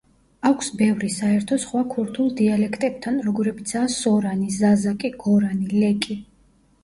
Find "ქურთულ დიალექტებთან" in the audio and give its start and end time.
1.91-3.19